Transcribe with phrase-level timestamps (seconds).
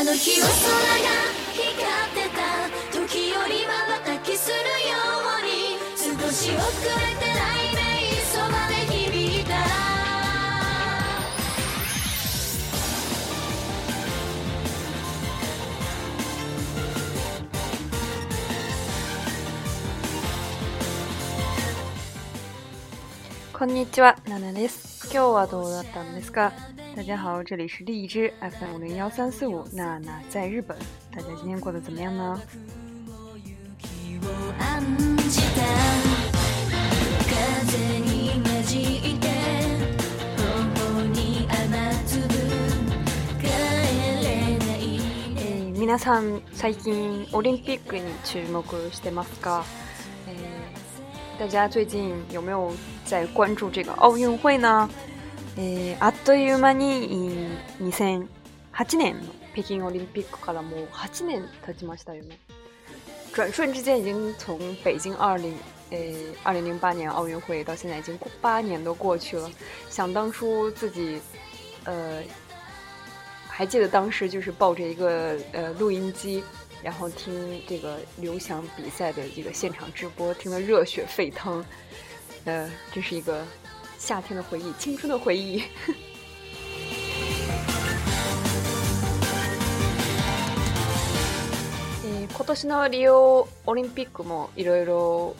[0.00, 1.08] あの日は空が
[1.52, 4.60] 光ってた時よりはたきするよ
[5.28, 7.36] うに少し遅れて雷
[7.76, 9.56] 鳴そばで響いた
[23.58, 24.89] こんにちは、ナナです。
[25.12, 26.52] 今日はどうだったんですか？
[26.94, 30.78] 大家好，这里是荔枝 FM 五零幺三四五娜娜在日本，
[31.10, 32.40] 大家今天过得怎么样呢？
[45.74, 49.64] 皆さん最近オリンピックに注目してますか、
[50.28, 50.59] えー
[51.40, 52.70] 大家最近有没有
[53.02, 54.86] 在关注这个奥运会呢？
[55.56, 57.48] 诶，Atu Mani
[57.80, 59.16] 2008年
[59.54, 62.28] ，Peking Olympic Karamu 8年，他只么是大约吗？
[63.32, 65.54] 转瞬之间，已经从北京二零
[65.88, 69.50] 诶二零零八年奥运会到现在，已经过八年都过去了。
[69.88, 71.22] 想当初自己，
[71.84, 72.20] 呃，
[73.48, 76.44] 还记得当时就是抱着一个呃录音机。
[76.82, 81.64] 然后听这个刘翔比赛的这个现场直播，听得热血沸腾。
[82.44, 83.44] 呃，这是一个
[83.98, 85.62] 夏天的回忆，青春的回忆。
[92.56, 95.36] 今年のリオオリンピックもいろいろ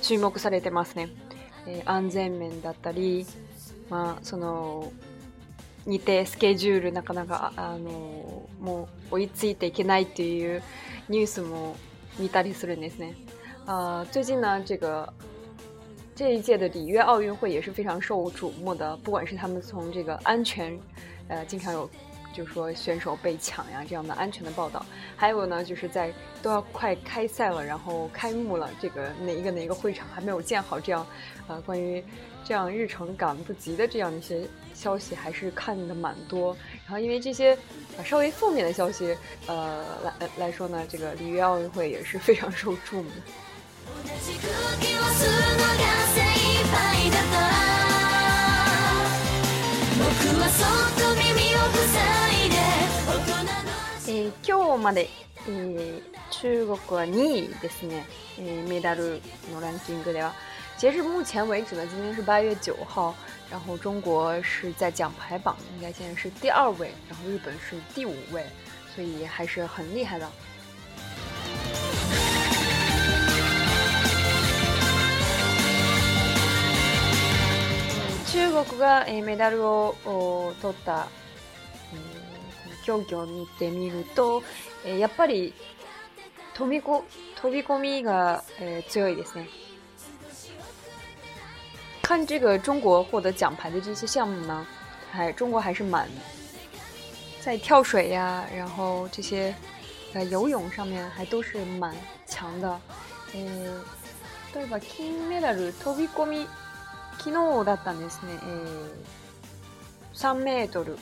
[0.00, 1.08] 注目されてますね。
[1.66, 3.26] え安全面だったり、
[3.88, 4.92] まあ、その
[5.86, 10.62] にてスケジュールなかなかあのもう追いついていけないという
[11.08, 11.76] ニュースも
[12.18, 13.16] 見たりするんですね。
[14.12, 15.12] 最近呢，这个
[16.14, 20.78] 这一届的里约奥运会也是非常受瞩目的，不管是他们从这个安全，
[21.28, 21.88] 呃，经常有
[22.32, 24.84] 就说选手被抢呀，这样的安全的报道，
[25.16, 26.12] 还有呢，就是在
[26.42, 31.06] 都要快开赛了，然后开幕了，这个哪一个哪一个会场还没有建好，这样，
[31.46, 32.02] 呃，关于
[32.44, 34.44] 这样日程赶不及的这样一些
[34.74, 36.56] 消息，还是看的蛮多。
[36.84, 37.56] 然后因为这些
[38.04, 39.16] 稍微负面的消息，
[39.46, 43.10] 呃来来说呢，这个里约奥运会也是非常受注目
[50.96, 51.01] 的。
[54.08, 55.08] えー、今日まで、
[55.48, 58.04] えー、中国は2位ですね、
[58.38, 59.22] えー、メダル
[59.54, 60.32] のランキングでは。
[60.78, 63.14] 截至目前为止呢，今天是八月九号，
[63.50, 68.44] 然后中国是在奖牌榜应该现在是第二位，然后日本是第五位，
[68.94, 70.26] 所以还是很厉害的。
[78.30, 79.94] 中国がメダルを
[80.60, 81.06] 取った
[82.84, 84.42] 競技を見てみると、
[84.84, 85.54] えー、やっぱり
[86.54, 87.04] 飛びこ
[87.40, 89.48] 飛び込みが、えー、強いですね。
[92.02, 94.66] 看这个中国获得奖牌的这些项目呢，
[95.10, 96.08] 还中国还是蛮
[97.40, 99.54] 在跳水呀，然后这些
[100.12, 101.94] 呃游泳上面还都是蛮
[102.26, 102.78] 强的。
[103.34, 103.80] 嗯、
[104.54, 106.46] 例えば金メダル飛び込み
[107.18, 108.38] 昨日だったんですね。
[108.42, 110.98] えー、3メートル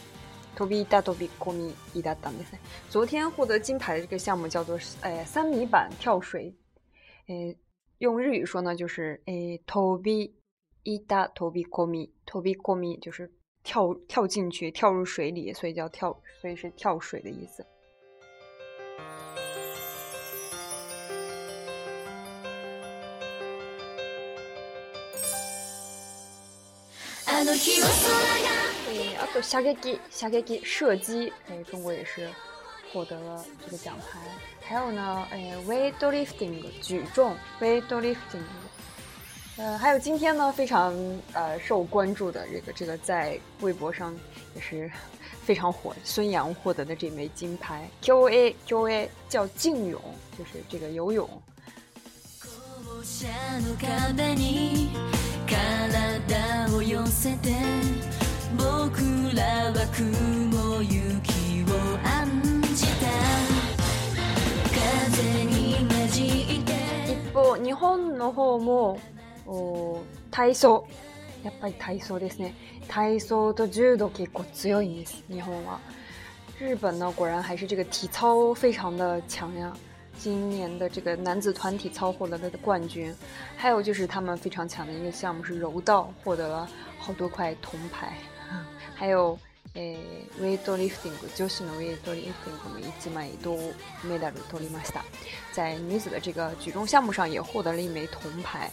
[0.56, 2.44] 投臂大投臂，国民一大党的。
[2.88, 6.54] 昨天获得金牌的这个项目叫做，呃三米板跳水。
[7.28, 7.56] 诶，
[7.98, 10.26] 用日语说呢，就是诶，投 m i
[10.98, 13.30] t o b i 民，投臂 m i 就是
[13.62, 17.64] 跳跳进去，跳入水里，所以叫跳，所以是跳水的意思。
[29.42, 31.32] 射击，射击，射击！
[31.48, 32.28] 哎，中国也是
[32.92, 34.18] 获得了这个奖牌。
[34.62, 38.16] 还有呢，哎，weightlifting 举重，weightlifting。
[39.56, 40.94] 呃，还有今天呢，非常
[41.32, 44.16] 呃受关注的这个这个，在微博上
[44.54, 44.90] 也是
[45.44, 50.00] 非常火，孙杨获得的这枚金牌，Q A Q A 叫竞泳，
[50.38, 51.28] 就是这个游泳。
[68.32, 68.98] 方も
[70.30, 70.86] 体操
[71.42, 72.54] やっぱり体操ですね。
[72.86, 75.24] 体操と柔道結構強いんです。
[75.30, 75.78] 日本は
[76.58, 79.72] 日本呢果然还是这个体操非常的强呀。
[80.18, 83.14] 今年的这个男子团体操获得了的冠军，
[83.56, 86.68] 还有就是他们非常强的一个项目是柔道，获得了
[86.98, 88.12] 好多块铜牌，
[88.94, 89.38] 还有。
[89.76, 93.52] えー、ウェイトリフティング，女子のウェイトリフティング，も们一直买都
[94.02, 95.04] m e 取りました。
[95.52, 98.68] 在女子的这个举重项目上也获得了一枚铜牌。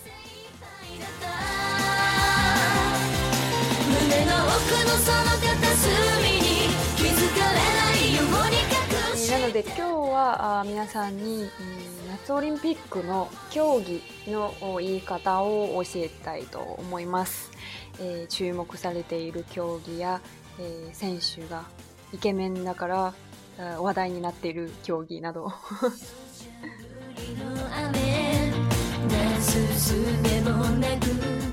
[9.30, 11.48] なので今日は皆さんに
[12.10, 14.52] 夏オリンピックの競技の
[14.82, 17.52] 言い方を教えたいと思います。
[18.00, 20.22] えー、注目されている競技や
[20.94, 21.66] 選手が
[22.14, 23.14] イケメンだから
[23.80, 25.52] 話題になっている競技など。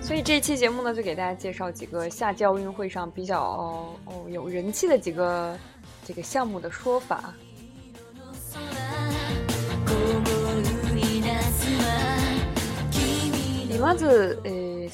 [0.03, 5.59] 所以这期节目呢，就给大家介绍几个夏季奥运会上比较哦有人气的几个
[6.07, 7.35] 这个项目的说法。
[13.81, 14.41] ま ず。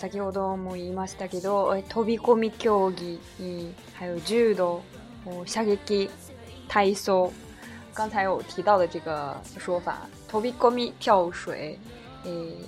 [0.00, 3.20] 先ほども言いましたけど、飛び込み競技、
[3.92, 4.80] 还有柔道、
[5.44, 6.08] 射撃
[6.68, 7.30] 体操。
[7.92, 11.78] 刚才有提到的这个说法，飛び込み跳水，
[12.24, 12.64] え、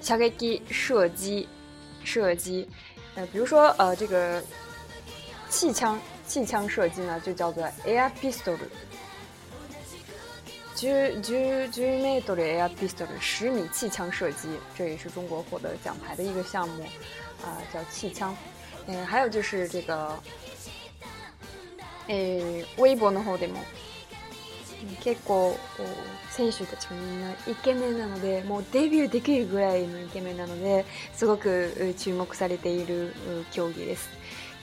[0.00, 1.46] 射撃射击，
[2.02, 2.66] 射击。
[3.14, 4.42] 呃，比如说，呃，这个
[5.50, 8.56] 气枪气枪射击呢，就叫做 air pistol。
[10.82, 16.82] 10, m メートルエアピストル十米气枪射击，这也是中国获得奖牌的一个项目，
[17.44, 18.34] 啊、呃，叫气枪。
[18.88, 20.18] 嗯，还有就是这个，
[22.78, 23.60] 微博の方でも、
[25.00, 25.54] 結構
[26.32, 30.84] 選手たちもみんなイケメンなので、もうデビューできるぐらいのイケメンなので、
[31.14, 33.14] すごく注目されている
[33.52, 34.08] 競技です。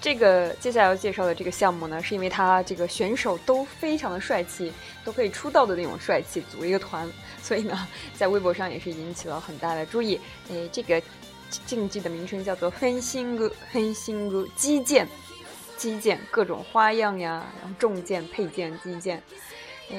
[0.02, 4.72] 这个接下来要介绍的这个项目呢，是因为它这个选手都非常的帅气，
[5.04, 7.10] 都可以出道的那种帅气，组一个团，
[7.42, 10.20] 所以呢，在微博上也是引起了很大的注意。
[10.50, 11.02] 诶，这个
[11.66, 15.06] 竞技的名称叫做“很心苦，很 心苦”，击剑，
[15.76, 19.22] 击剑各种花样呀，然后重剑、配剑、击剑，
[19.92, 19.98] 哎，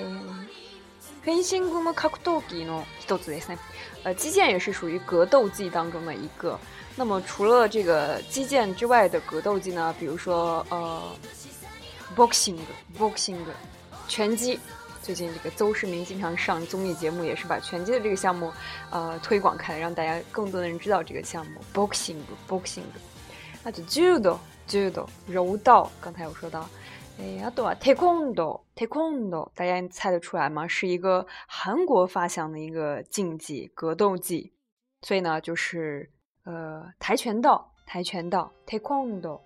[1.23, 3.59] 很辛苦嘛，格斗技呢，一つですね。
[4.03, 6.59] 呃，击剑也是属于格斗技当中的一个。
[7.03, 9.95] 那么，除了这个击剑之外的格斗技呢？
[9.99, 11.01] 比如说，呃
[12.15, 13.39] ，boxing，boxing，
[14.07, 14.61] 拳击。
[15.01, 18.53] 最近这个邹市明经常上综艺节目，也是把拳击的这个项目，
[18.91, 21.53] 呃，推广开，让大家更多的人知道这个项目。
[21.73, 22.83] boxing，boxing，
[23.65, 25.91] 那就 judo，judo，柔道。
[26.03, 26.69] 刚才有说到，
[27.19, 30.69] 哎，还对就 taekwondo，taekwondo，大家猜得出来吗？
[30.69, 34.53] 是一个韩国发祥的一个竞技格斗技，
[35.01, 36.11] 所以呢，就是。
[36.45, 39.41] 呃，跆拳道、跆拳道、taekwondo。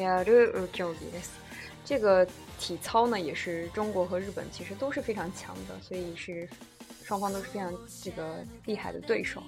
[0.00, 0.68] 呀，这个
[1.84, 2.26] 这个
[2.58, 6.48] 体操呢，也是中国和日本其实都是非常强的，所以是
[7.02, 7.72] 双方都是非常
[8.02, 8.36] 这个
[8.66, 9.42] 厉害的对手。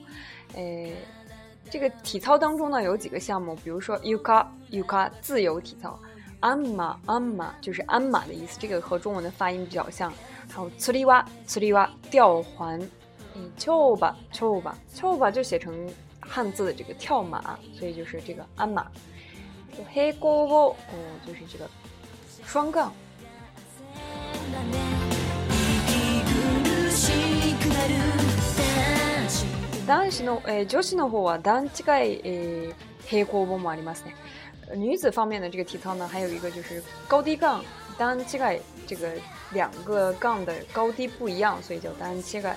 [0.55, 0.95] 诶，
[1.71, 5.99] 这个体操当中呢，有几个项目，比如说 yuka yuka 自由体操，
[6.41, 10.13] 鞍马鞍马就是鞍马的意思，这个和中文的发音比较像。
[10.53, 12.81] 还有 swiwa s i w a 吊环
[13.57, 15.31] c h o b a c h o b a c h o b a
[15.31, 15.73] 就写成
[16.19, 18.91] 汉字的这个跳马，所以就是这个鞍马。
[19.71, 19.71] 平行杠，
[21.27, 21.69] 就是这个
[22.45, 22.93] 双杠。
[29.87, 32.19] 男子的、呃，女子の方はダンチガイ、
[33.07, 34.15] 平行棒もありますね。
[34.77, 37.65] 女子方面的这个体操呢，还有一个就是高低杠，
[37.99, 39.09] ダンチガ这个
[39.53, 42.57] 两个杠的高低不一样，所以叫ダンチガイ。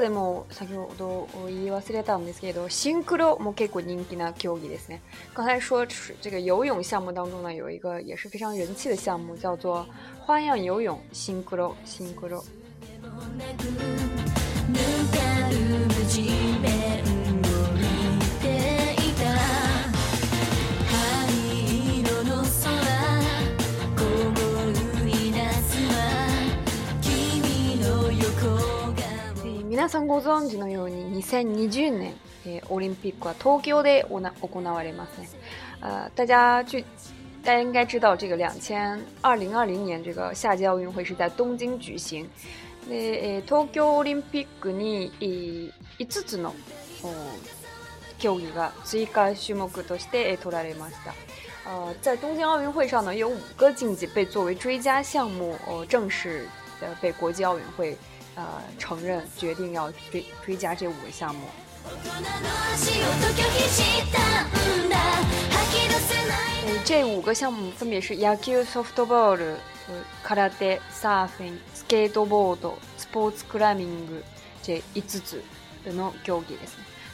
[0.00, 5.02] でも先ほど言い忘れたんですけど、シンクロも結構人気な競技ですね。
[5.34, 5.86] 刚才说
[6.20, 9.86] 这个游泳项目当中呢，有一个也是非常人气的项目，叫做
[10.20, 12.42] 花样游泳シンクロシンクロ。
[30.06, 32.14] ご存知のように、2020年
[32.68, 34.20] オリンピックは東京で行
[34.62, 35.34] われます。
[36.14, 36.84] 大家知
[37.42, 38.36] 大家知道这个
[39.22, 42.28] 二零二零年这个夏季奥运会是在东京举行。
[42.86, 45.10] 那东京奥运会に
[46.00, 46.54] 5つの
[48.18, 51.14] 競技が追加種目として取られました。
[52.02, 55.56] 在东京奥运会上呢，有五个竞技被作为追加项目
[55.88, 56.46] 正式
[57.00, 57.96] 被国际奥运会。
[58.38, 61.40] 呃，承认决定要追追加这五个项目。
[66.84, 69.36] 这五个项目分别是 y a k u softball、
[70.24, 74.06] karate、surfing、skateboard、sports climbing。
[74.62, 75.36] 这一支组
[75.84, 76.54] 的那九个，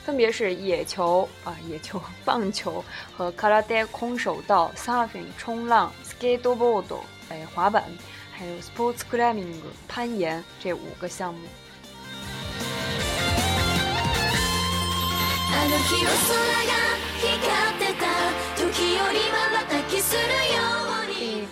[0.04, 2.84] 分别是野球啊，野球棒球
[3.16, 6.98] 和 karate 空手道、surfing 冲浪、skateboard
[7.30, 7.82] 哎滑板。
[8.36, 9.54] 还有 sports climbing
[9.86, 11.38] 攀岩这五个项目。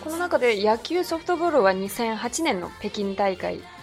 [0.04, 3.60] この中で野球ソフトボールは2008年の北京大会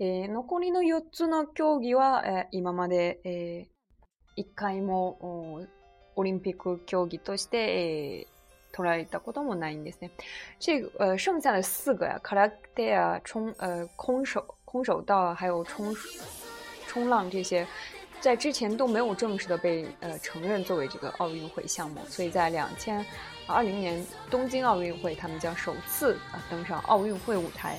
[0.00, 3.68] 呃，残りの四つの競技は今まで
[4.36, 5.68] 一回も
[6.16, 8.26] オリンピック競技として
[8.72, 10.10] 取捉えたこともないですね。
[10.58, 15.94] 这个呃，剩下的四个呀，卡拉戴啊，冲呃，空手、空手道还有冲
[16.88, 17.64] 冲浪这些，
[18.20, 23.04] 在之前都没有正式的被呃承认作为这个奥运会项目，所以在两千
[23.46, 27.78] 二零年东京奥运会，他们将首次啊登上奥运会舞台。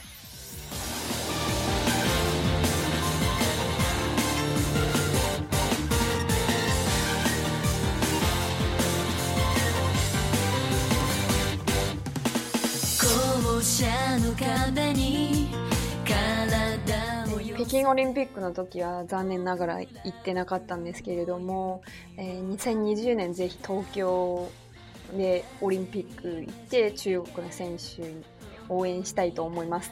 [17.56, 21.82] 北京オリンピックの時は残念ながら行ってなかったんですけれども、
[22.18, 24.52] えー、2020年ぜひ東京
[25.16, 28.14] でオリンピック行って中国の選手
[28.68, 29.92] 応援したいと思います。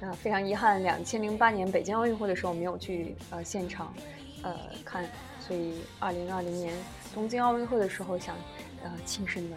[0.00, 3.94] 那 非常遗憾，两千零八年北京奥运会的时候没有去呃现场
[4.42, 4.52] 呃
[4.84, 5.04] 看，
[5.40, 6.72] 所以二零二零年
[7.14, 8.34] 东京奥运会的时候想
[8.82, 9.56] 呃亲身的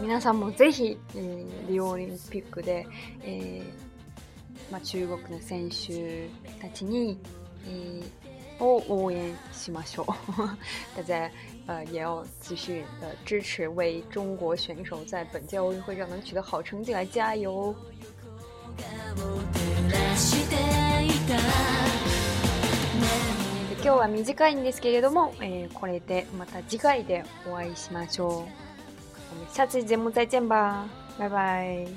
[0.00, 2.86] 皆さんもぜひ、えー、リオオリンピックで、
[3.22, 6.28] えーまあ、中国の選手
[6.60, 7.20] たちに、
[7.68, 8.04] えー、
[8.62, 8.80] 哦，
[9.52, 10.14] しましょう。
[10.96, 11.28] 大家
[11.66, 17.74] 呃也要继续的支持，为中国选手在本届奥运会上能取得好成绩来加油！
[23.80, 25.34] 今日は短いんですけれども、
[25.74, 28.46] これでまた次回でお会いしましょう。
[29.54, 31.96] シャツ専門財チェン